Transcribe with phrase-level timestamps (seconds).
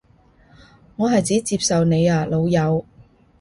[0.95, 2.83] 我係指接受你啊老友